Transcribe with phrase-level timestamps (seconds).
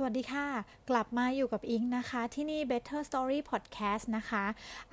[0.00, 0.46] สวัสดีค่ะ
[0.90, 4.44] กลับมาอยู่กับอิงนะคะ ที่นี่ Better Story Podcast นะคะ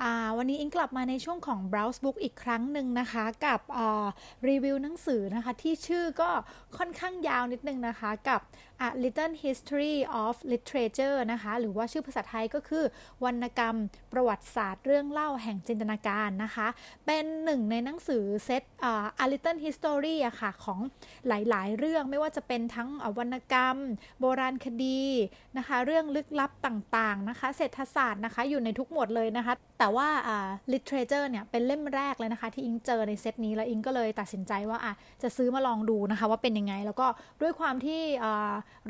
[0.10, 3.60] ะวันนี้อิงกลับมาในช่วงของ Browse Book อีกครั้งหนึ่งนะคะ กับ
[4.48, 6.30] รีวิวหนังสือนะคะ ที่ชื่อก็
[6.78, 8.42] ค่อนข้างยาวนิดนึงนะคะกับ
[8.86, 12.84] A Little History of Literature นะคะ หรือว่าชื่อภาษาไทยก็คือ
[13.24, 13.76] วรรณกรรม
[14.14, 16.68] ประวัติศาสตร์เรื่องเล่าแห่งจินตนาการนะคะ
[17.06, 18.64] เป็นหนึ่งในหนังสือเซต
[19.24, 20.80] A Little History อะค่ะของ
[21.28, 23.78] หลายๆ เรื่องไม่ว่าจะเป็นทั้งวรรณกรรม
[24.20, 24.95] โบราณคดี
[25.58, 37.08] นะคะ เรื่องลึกลับต่างๆนะคะ เศรษฐศาสตร์นะคะ อยู่ในทุกหมวดเลยนะคะ แต่ว่าอ่า literature เนี่ย เป็นเล่มแรกเลยนะคะ ที่อิงเจอในเซตนี้ แล้วอิงก็เลยตัดสินใจว่าอะจะซื้อมาลองดูนะคะ ว่าเป็นยังไง แล้วก็
[37.42, 38.02] ด้วยความที่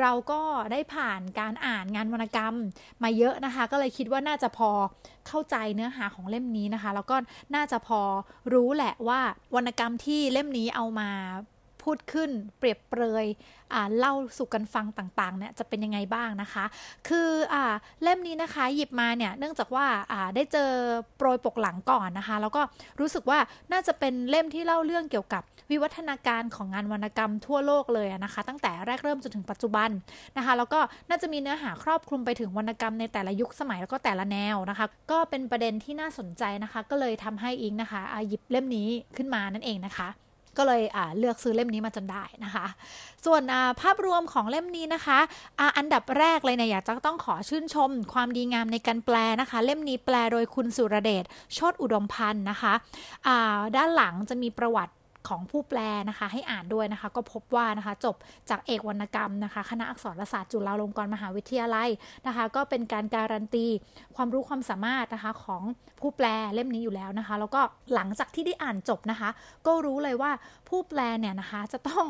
[0.02, 0.42] เราก็
[0.72, 2.56] ได้ผ่านการอ่านงานวรรณกรรม
[3.04, 4.70] มาเยอะนะคะ ก็เลยคิดว่าน่าจะพอ
[5.28, 7.16] เข้าใจเนื้อหาของเล่มนี้นะคะ แล้วก็
[7.56, 8.02] น่าจะพอ
[8.54, 9.20] รู้แหละว่า
[9.56, 11.12] วรรณกรรมที่เล่มนี้เอามา
[11.86, 13.26] พูดขึ้น เปรียบเปรย
[13.98, 16.66] เล่าสู่กันฟังต่างๆเนี่ยจะเป็นยังไงบ้างนะคะ
[17.08, 17.56] คืออ
[18.04, 19.86] เล่มนี้นะคะหยิบมาเนี่ยเนื่องจากว่า
[20.36, 20.70] ได้เจอ
[21.18, 22.62] โปรยปกหลังก่อนนะคะ แล้วก็
[23.00, 23.40] รู้สึกว่า
[23.72, 29.90] น่าจะเป็นเล่มที่เล่าเรื่องเกี่ยวกับวิวัฒนาการของงานวรรณกรรมทั่วโลกเลยนะคะ ตั้งแต่แรกเริ่มจนถึงปัจจุบัน
[30.38, 30.80] นะคะ แล้วก็
[31.10, 40.10] น่าจะมีเนื้อหาครอบคลุมไปถึงวรรณกรรมในแต่ละยุคสมัยแล้วก็แต่ละแนวนะคะ ก็เป็นประเด็นที่น่าสนใจนะคะ ก็เลยทำให้อิงนะคะหยิบเล่มนี้ขึ้นมานั่นเองนะคะ
[40.58, 40.82] ก็เลย
[41.18, 42.66] เลือกซื้อเล่มนี้มาจนได้นะคะ
[43.26, 43.42] ส่วน
[43.82, 45.20] ภาพรวมของเล่มนี้นะคะ
[45.60, 53.38] ออันดับแรกเลยเนี่ยอยากจะต้องขอชื่นชม ความดีงามในการแปลนะคะ เล่มนี้แปลโดยคุณสุรเดชโชตอุดมพันธ์นะคะะ
[53.76, 54.94] ด้านหลังจะมีประวัติ
[55.30, 58.16] ของผู้แปลนะคะ ให้อ่านด้วยนะคะ ก็พบว่านะคะ จบ
[58.50, 61.90] จากเอกวรรณกรรมนะคะ คณะอักษรศาสตร์จุฬาลงกรณ์มหาวิทยาลัย
[62.28, 63.68] นะคะ ก็เป็นการการันตี
[64.16, 65.62] ความรู้ความสามารถนะคะของ
[66.00, 67.62] ผู้แปลเล่มนี้อยู่แล้วนะคะ แล้วก็
[67.94, 69.30] หลังจากที่ได้อ่านจบนะคะ
[69.68, 70.32] ก็รู้เลยว่า
[70.70, 72.06] ผู้แปลเนี่ยนะคะ จะต้อง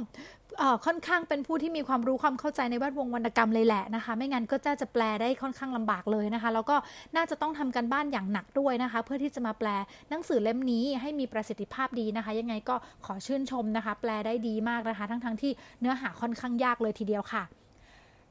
[0.85, 6.75] ค่อนข้างเป็นผู้ที่มีความรู้ความเข้าใจในแวดวงวรรณกรรมเลยแหละนะคะ ไม่งั้นก็จะจะแปลได้ค่อนข้างลำบากเลยนะคะ แล้วก็
[7.15, 9.67] น่าจะต้องทำกันบ้านอย่างหนักด้วยนะคะ เพื่อที่จะมาแปล
[10.09, 12.75] หนังสือเล่มนี้ให้มีประสิทธิภาพดีนะคะ ยังไงก็
[13.05, 17.43] ขอชื่นชมนะคะ แปลได้ดีมากนะคะ ทั้งๆทที่เนื้อหาค่อนข้างยากเลยทีเดียวค่ะ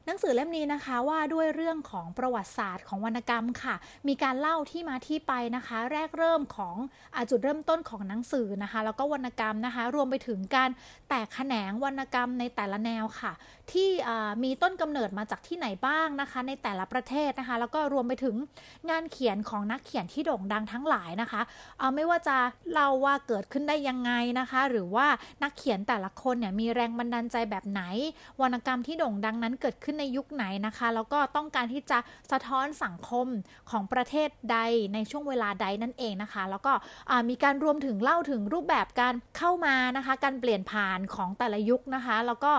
[0.07, 3.75] หนังสือเล่มนี้นะคะว่าด้วยเรื่องของประวัติศาสตร์ของวรรณกรรมค่ะ
[4.07, 6.75] มีการเล่าที่มาที่ไปนะคะ แรกเริ่มของ
[7.15, 10.69] อจุดเริ่มต้นของหนังสือนะคะ แล้วก็วรรณกรรมนะคะ รวมไปถึงการ
[11.09, 13.33] แตกแขนงวรรณกรรมในแต่ละแนวค่ะ
[13.71, 13.89] ที่
[14.43, 18.35] มีต้นกำเนิดมาจากที่ไหนบ้างนะคะ ในแต่ละประเทศนะคะ แล้วก็รวมไปถึง
[18.89, 21.41] งานเขียนของนักเขียนที่โด่งดังทั้งหลายนะคะ
[21.79, 22.37] เอาไม่ว่าจะ
[22.71, 25.07] เล่าว่าเกิดขึ้นได้ยังไงนะคะ หรือว่า
[25.43, 27.81] นักเขียนแต่ละคนเนี่ยมีแรงบันดาลใจแบบไหน
[28.41, 31.97] วรรณกรรมที่โด่งดังนั้นเกิดขึ้นในยุคไหนนะคะ แล้วก็ต้องการที่จะ
[32.31, 33.27] สะท้อนสังคม
[33.71, 34.57] ของประเทศใด
[34.93, 36.73] ในช่วงเวลาใดนั่นเองนะคะ แล้วก็
[37.29, 42.51] มีการรวมถึงเล่าถึงรูปแบบการเข้ามานะคะ การเปลี่ยนผ่านของแต่ละยุคนะคะ แล้วก็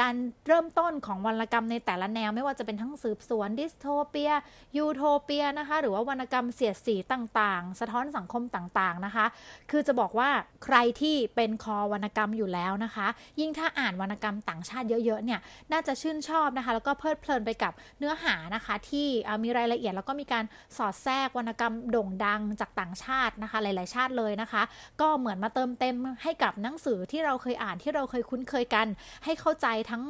[0.00, 0.14] การ
[0.48, 4.32] เริ่มต้นของวรรณกรรมในแต่ละแนว ไม่ว่าจะเป็นทั้งสืบสวนดิสโทเปีย
[4.76, 9.26] ยูโทเปียนะคะ หรือว่าวรรณกรรมเสียดสีต่างๆ สะท้อนสังคมต่างๆนะคะ
[9.70, 10.30] คือจะบอกว่า
[10.64, 13.06] ใครที่เป็นคอวรรณกรรมอยู่แล้วนะคะ
[13.40, 15.40] ยิ่งถ้าอ่านวรรณกรรมต่างชาติเยอะๆเนี่ย
[15.72, 19.06] น่าจะชื่นชอบนะคะ แล้วก็เพลิดเพลินไปกับเนื้อหานะคะ ที่
[19.42, 20.44] มีรายละเอียดแล้วก็มีการ
[20.76, 24.62] สอดแทรกวรรณกรรมโด่งดังจากต่างชาตินะคะ หลาย ๆ ชาติเลยนะคะ
[25.00, 28.86] ก็เหมือนมาเติมเต็มให้กับหนังสือที่เราเคยอ่านที่เราเคยคุ้นเคยกัน
[29.24, 30.02] ให้เข้าใจทั้ง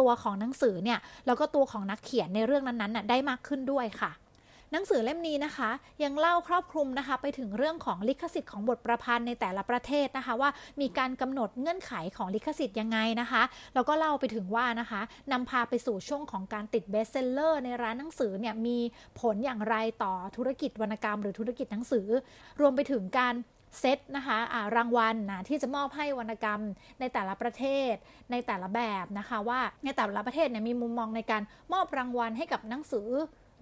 [0.00, 4.12] ตัวของหนังสือเนี่ยแล้วก็ตัวของนักเขียนในเรื่องนั้นๆได้มากขึ้นด้วยค่ะ
[4.74, 5.70] หนังสือเล่มนี้นะคะ
[6.04, 10.50] ยังเล่าครอบคลุมนะคะ ไปถึงเรื่องของลิขสิทธิ์ของบทประพันธ์ในแต่ละประเทศนะคะ ว่า
[10.80, 13.42] มีการกำหนดเงื่อนไขของลิขสิทธิ์ยังไงนะคะ
[13.74, 15.00] แล้วก็เล่าไปถึงว่านะคะ
[15.32, 18.78] นำพาไปสู่ช่วงของการติดเบสเซลเลอร์ในร้านหนังสือเนี่ยมี
[19.20, 22.06] ผลอย่างไรต่อธุรกิจวรรณกรรม หรือธุรกิจหนังสือ
[22.60, 23.34] รวมไปถึงการ
[23.80, 26.60] เซตนะคะะรางวัลนะที่จะมอบให้วรรณกรรม
[27.00, 27.92] ในแต่ละประเทศ
[28.30, 33.08] ในแต่ละแบบนะคะ ว่าในแต่ละประเทศเนี่ยมีมุมมองในการมอบรางวัลให้กับหนังสือ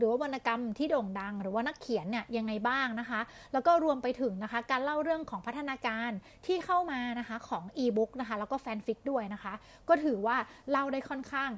[0.01, 3.21] หรือว่าวรรณกรรมที่โด่งดัง หรือว่านักเขียนเนี่ยยังไงบ้างนะคะ
[3.53, 6.11] แล้วก็รวมไปถึงนะคะ การเล่าเรื่องของพัฒนาการ
[6.47, 9.53] ที่เข้ามานะคะของอีบุ๊กนะคะ แล้วก็แฟนฟิกด้วยนะคะ
[9.89, 10.37] ก็ถือว่า
[10.71, 11.51] เล่าได้ค่อนข้าง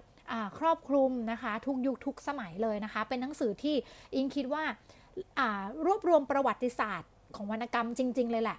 [0.58, 3.76] ครอบคลุมนะคะ ทุกยุคทุกสมัยเลยนะคะ เป็นหนังสือที่
[4.14, 4.64] อิงคิดว่า
[5.86, 8.58] รวบรวมประวัติศาสตร์ของวรรณกรรมจริง ๆ เลยแหละ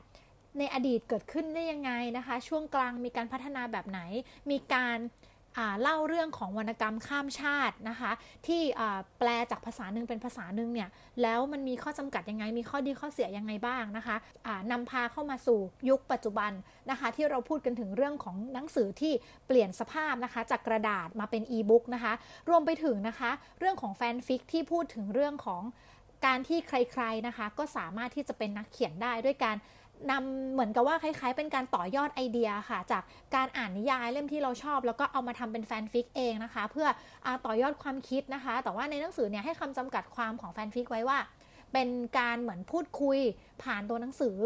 [0.59, 3.99] ในอดีตเกิดขึ้นได้ยังไงนะคะ ช่วงกลางมีการพัฒนาแบบไหน
[4.51, 4.97] มีการ
[5.81, 8.11] เล่าเรื่องของวรรณกรรมข้ามชาตินะคะ
[8.47, 8.61] ที่
[9.19, 10.89] แปลจากภาษาหนึ่งเป็นภาษาหนึ่งเนี่ย
[11.21, 14.15] แล้วมันมีข้อจำกัดยังไง มีข้อดีข้อเสียยังไงบ้างนะคะ
[14.71, 15.59] นำพาเข้ามาสู่
[15.89, 16.51] ยุคปัจจุบัน
[16.89, 19.13] นะคะ ที่เราพูดกันถึงเรื่องของหนังสือที่
[19.47, 22.13] เปลี่ยนสภาพนะคะ จากกระดาษมาเป็นอีบุ๊กนะคะ
[22.49, 25.63] รวมไปถึงนะคะ เรื่องของแฟนฟิกที่พูดถึงเรื่องของ
[26.25, 29.55] การที่ใครๆนะคะ ก็สามารถที่จะเป็นนักเขียนได้ด้วยการ
[30.11, 33.03] นำเหมือนกับว่าคล้ายๆ เป็นการต่อยอดไอเดียค่ะ จาก
[33.35, 36.87] การอ่านนิยายเล่มที่เราชอบ แล้วก็เอามาทำเป็นแฟนฟิกเองนะคะ เพื่
[37.25, 41.19] อต่อยอดความคิดนะคะ แต่ว่าในหนังสือเนี่ยให้คำจำกัดความของแฟนฟิกไว้ว่า
[41.73, 41.89] เป็น
[42.19, 43.19] การเหมือนพูดคุย
[43.63, 44.37] ผ่านตัวหนังสือ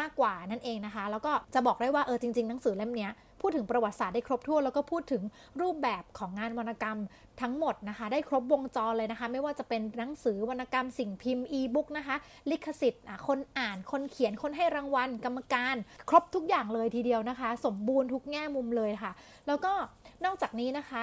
[0.00, 3.08] มากกว่านั่นเองนะคะ แล้วก็จะบอกได้ว่าเออจริงๆหนังสือเล่มนี้
[3.40, 5.22] พูดถึงประวัติศาสตร์ได้ครบถ้วนแล้วก็พูดถึง
[5.60, 6.98] รูปแบบของงานวรรณกรรม
[7.42, 12.16] ทั้งหมดนะคะ ได้ครบวงจรเลยนะคะ ไม่ว่าจะเป็นหนังสือวรรณกรรมสิ่งพิมพ์อีบุ๊กนะคะ
[12.50, 15.76] ลิขสิทธิ์คนอ่านคนเขียนคนให้รางวัล กรรมการ
[16.08, 19.12] ครบทุกอย่างเลยทีเดียวนะคะ สมบูรณ์ทุกแง่มุมเลยค่ะ
[19.46, 19.72] แล้วก็
[20.24, 20.92] นอกจากนี้นะค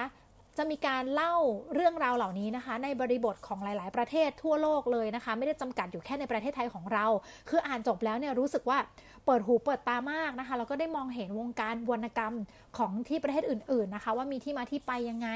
[0.58, 1.34] จะมีการเล่า
[1.74, 7.06] เรื่องราวเหล่านี้นะคะ ในบริบทของหลาย ๆ ประเทศทั่วโลกเลยนะคะ ไม่ได้จำกัดอยู่แค่ในประเทศไทยของเรา
[7.48, 8.78] คืออ่านจบแล้วเนี่ยรู้สึกว่า
[9.26, 12.34] เปิดหูเปิดตามากนะคะแล้วก็ได้มองเห็นวงการวรรณกรรม
[12.78, 15.28] ของที่ประเทศอื่น ๆ นะคะ ว่ามีที่มาที่ไปยังไง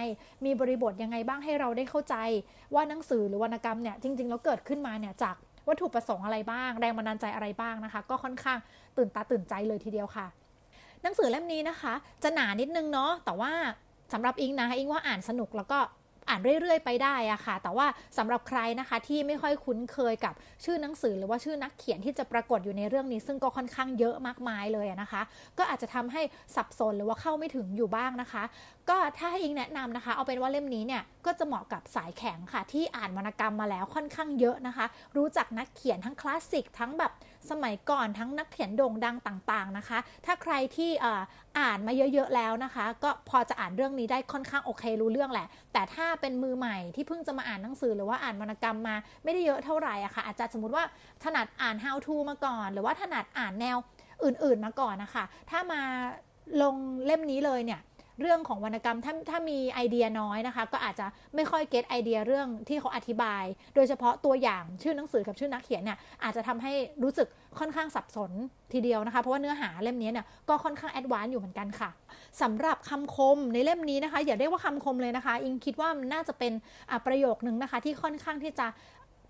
[0.45, 2.15] มีบริบทยังไงบ้างให้เราได้เข้าใจ
[2.75, 5.35] ว่าหนังสือหรือวรรณกรรมเนี่ยจริง ๆ แล้วเกิดขึ้นมาเนี่ยจาก
[5.69, 8.59] วัตถุประสงค์อะไรบ้าง แรงบันดาลใจอะไรบ้างนะคะ ก็ค่อนข้าง
[8.97, 10.27] ตื่นตาตื่นใจเลยทีเดียวค่ะ
[11.03, 13.53] หนังสือเล่มนี้นะคะ จะหนานิดนึงเนาะแต่ว่า
[14.13, 15.81] สำหรับอิงนะอิงว่าอ่านสนุกแล้วก็
[16.29, 17.87] อ่านเรื่อยๆ ไปได้อะค่ะ แต่ว่า
[18.19, 20.35] สำหรับใครนะคะที่ไม่ค่อยคุ้นเคยกับ
[20.65, 25.23] ชื่อหนังสือหรือว่าชื่อนักเขียนที่จะปรากฏอยู่ในเรื่องนี้ ซึ่งก็ค่อนข้างเยอะมากมายเลยนะคะ
[25.59, 26.23] ก็อาจจะทำให้
[26.57, 28.43] สับสนหรือว่าเข้าไม่ถึงอยู่บ้างนะคะ
[28.91, 37.13] ก็ถ้าให้อิงแนะนำนะคะ เอาเป็นว่าเล่มนี้เนี่ยก็จะเหมาะกับสายแข็งค่ะ ที่อ่านวรรณกรรมมาแล้วค่อนข้างเยอะนะคะ รู้จักนักเขียนทั้งคลาสสิกทั้งแบบ
[37.51, 40.91] สมัยก่อนทั้งนักเขียนโด่งดังต่างๆนะคะ ถ้าใครที่
[41.59, 50.85] อ่านมาเยอะๆแล้วนะคะ ก็พอจะอ่านเรื่องนี้ได้ค่อนข้างโอเครู้เรื่องแหละ แต่ถ้าเป็นมือใหม่ที่เพิ่งจะมาอ่านหนังสือหรือว่าอ่านวรรณกรรมมาไม่ได้เยอะเท่าไหร่อะคะ่ะอาจจะสมมติว่า
[51.25, 53.77] ถนัดอ่าน how to มาก่อน หรือว่าถนัดอ่านแนว
[54.25, 55.83] อื่นๆมาก่อนนะคะ ถ้ามา
[56.63, 56.77] ลง
[57.07, 57.81] เล่มนี้เลยเนี่ย
[58.21, 63.45] เรื่องของวรรณกรรมถ้าถ้ามีไอเดียน้อยนะคะ ก็อาจจะไม่ค่อย get ไอเดียเรื่องที่เขาอธิบาย
[63.75, 66.73] โดยเฉพาะตัวอย่างชื่อหนังสือกับชื่อนักเขียนเนี่ยอาจจะทำให้
[67.03, 67.29] รู้สึก
[67.59, 68.31] ค่อนข้างสับสน
[68.73, 71.91] ทีเดียวนะคะ เพราะว่าเนื้อหาเล่มนี้เนี่ยก็ค่อนข้าง advance อยู่เหมือนกันค่ะ
[72.43, 76.53] สำหรับคำคมในเล่มนี้นะคะ อย่าเรียกว่าคำคมเลยนะคะ อิงคิดว่ามันน่าจะเป็น
[77.07, 78.67] ประโยคนึงนะคะ ที่ค่อนข้างที่จะ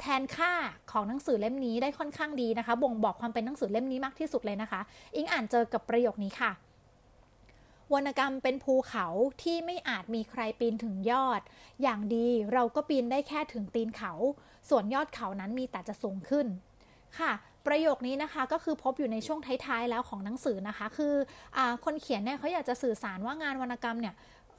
[0.01, 0.53] แทนค่า
[0.93, 4.81] ของหนังสือเล่มนี้ได้ค่อนข้างดีนะคะ บ่งบอกความเป็นหนังสือเล่มนี้มากที่สุดเลยนะคะ
[5.17, 6.53] อิงอ่านเจอกับประโยคนี้ค่ะ
[7.95, 9.07] วรรณกรรมเป็นภูเขา
[9.43, 11.41] ที่ไม่อาจมีใครปีนถึงยอด
[11.83, 14.13] อย่างดีเราก็ปีนได้แค่ถึงตีนเขา
[14.69, 16.47] ส่วนยอดเขานั้นมีแต่จะสูงขึ้น
[17.19, 17.33] ค่ะ
[17.67, 21.15] ประโยคนี้นะคะก็คือพบอยู่ในช่วงท้ายๆแล้วของหนังสือนะคะ คือ
[21.57, 24.15] อคนเขียนเนี่ยเขาอยากจะสื่อสารว่างานวรรณกรรมเนี่ย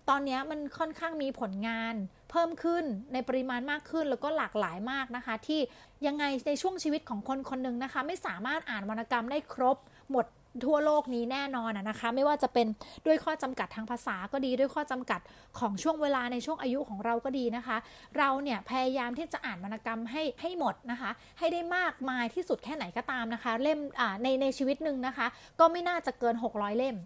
[0.09, 1.95] ตอนนี้มันค่อนข้างมีผลงาน
[2.31, 2.83] เพิ่มขึ้น
[3.13, 5.59] ในปริมาณมากขึ้นแล้วก็หลากหลายมากนะคะ ที่
[6.07, 9.77] ยังไงในช่วงชีวิตของคนคนหนึ่งนะคะ ไม่สามารถอ่านวรรณกรรมได้ครบ
[10.11, 10.25] หมด
[10.65, 12.67] ทั่วโลกนี้แน่นอนนะคะ ไม่ว่าจะเป็น
[13.05, 15.19] ด้วยข้อจำกัดทางภาษาก็ดี ด้วยข้อจำกัด
[15.59, 17.77] ของช่วงเวลาในช่วงอายุของเราก็ดีนะคะ
[18.17, 23.79] เราเนี่ยพยายามที่จะอ่านวรรณกรรมให้ให้หมดนะคะ ให้ได้มากมายที่สุดแค่ไหนก็ตามนะคะ เล่ม
[24.23, 25.27] ในในชีวิตหนึ่งนะคะ
[25.59, 26.97] ก็ไม่น่าจะเกิน 600 เล่ม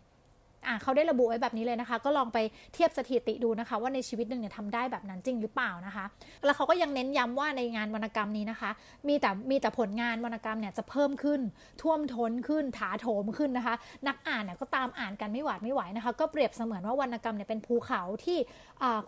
[0.67, 2.37] อ่าเขาได้ระบุไว้แบบนี้เลยนะคะ ก็ลองไป
[2.73, 6.05] เทียบสถิติดูนะคะ ว่าในชีวิตหนึ่งเนี่ยทำได้แบบนั้นจริงหรือเปล่านะคะ
[6.45, 8.69] แล้วเขาก็ยังเน้นย้ำว่าในงานวรรณกรรมนี้นะคะ
[9.07, 11.41] มีแต่มีแต่ผลงานวรรณกรรมเนี่ยจะเพิ่มขึ้น
[11.81, 13.75] ท่วมท้นขึ้น ถาโถมขึ้นนะคะ
[14.07, 18.37] นักอ่านเนี่ยก็ตามอ่านกันไม่หวาดไม่ไหวนะคะ ก็เปรียบเสมือนว่าวรรณกรรมเนี่ยเป็นภูเขาที่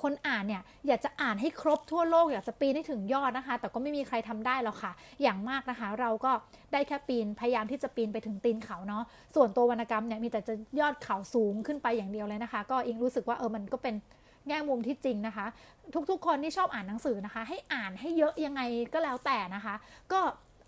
[0.04, 4.92] คนอ่านเนี่ยอยากจะอ่านให้ครบทั่วโลกอยากจะปีนให้ถึงยอดนะคะ แต่ก็ไม่มีใครทำได้หรอกค่ะ
[5.22, 6.32] อย่างมากนะคะ เราก็
[6.74, 9.04] ได้แค่ปีนพยายามที่จะปีนไปถึงตีนเขาเนาะ
[9.36, 13.96] ส่วนตัววรรณกรรมเนี่ยมีแต่จะยอดเขาสูงขึ้นไปอย่างเดียวเลยนะคะ ก็อิงรู้สึกว่าเออมันก็เป็น
[14.48, 15.46] แง่มุมที่จริงนะคะ
[16.12, 18.62] ทุกๆ คนที่ชอบอ่านหนังสือนะคะ ให้อ่านให้เยอะยังไง
[18.94, 19.76] ก็แล้วแต่นะคะ
[20.12, 20.20] ก็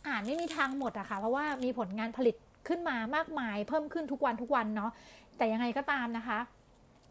[0.07, 2.35] อ่านไม่มีทางหมดอะคะ่ะเพราะว่ามีผลงานผลิต
[2.67, 4.91] ขึ้นมามากมาย เพิ่มขึ้นทุกวันทุกวันเนาะ
[5.37, 6.39] แต่ยังไงก็ตามนะคะ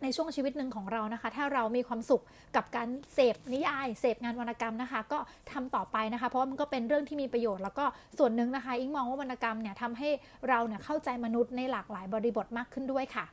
[0.03, 2.23] ในช่วงชีวิตหนึ่งของเรานะคะ ถ้าเรามีความสุข
[2.57, 5.19] กับการเสพนิยาย เสพงานวรรณกรรมนะคะ ก็
[5.53, 7.85] ทำต่อไปนะคะ เพราะว่ามันก็เป็นเรื่องที่มีประโยชน์แล้วก็
[8.19, 10.09] ส่วนหนึ่งนะคะอิงมองว่าวรรณกรรมเนี่ยทำให้
[10.49, 13.27] เราเนี่ยเข้าใจมนุษย์ในหลากหลายบริบทมากขึ้นด้วยค่ะ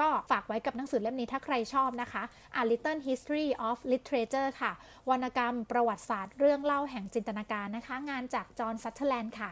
[0.00, 2.22] ก็ฝากไว้กับหนังสือเล่มนี้ถ้าใครชอบนะคะ
[2.60, 4.72] A Little History of Literature ค่ะ
[5.10, 9.50] วรรณกรรมประวัติศาสตร์เรื่องเล่าแห่งจินตนาการนะคะ งานจาก John Sutherland ค่ะ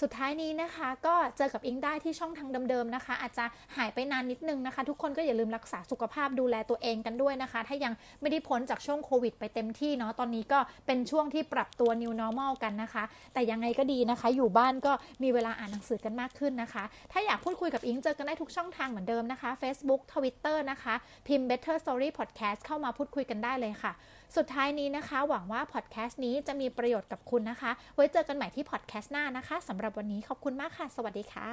[0.00, 3.44] สุดท้ายนี้นะคะ ก็เจอกับอิงได้ที่ช่องทางเดิมๆนะคะ อาจจะ
[3.76, 13.04] หายไปนานนิดนึงนะคะ ทุกคนก็อย่าลืมรักษาสุขภาพดูแลตัวเองกันด้วยนะคะ ถ้ายังไม่ได้พ้นจากช่วงโควิดไปเต็มที่เนาะตอนนี้ก็เป็นช่วงที่ปรับตัว new normal กันนะคะ
[13.34, 14.92] แต่ยังไงก็ดีนะคะ อยู่บ้านก็
[15.22, 20.94] มีเวลาอ่านหนังสือกันมากขึ้นนะคะ ถ้าอยากพูดคุยกับอิงเจอกันได้ทุกช่องทางเหมือนเดิมนะคะ Facebook Twitter นะคะ
[21.26, 23.94] พิมพ์ Better Story Podcast เข้ามาพูดคุยกันได้เลยค่ะ
[24.36, 31.50] สุดท้ายนี้นะคะ หวังว่าพอดแคสต์นี้จะมีประโยชน์กับคุณนะคะ ไว้เจอกันใหม่ที่พอดแคสต์หน้านะคะสำหรับวันนี้ขอบคุณมากค่ะ สวัสดีค่ะ